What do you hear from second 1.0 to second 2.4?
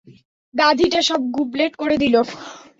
সব গুবলেট করে দিলো।